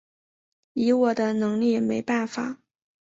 [0.73, 2.59] 以我的能力没办法